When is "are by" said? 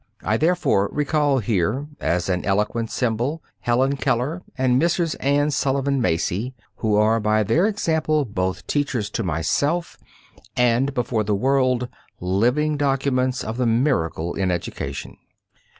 6.95-7.43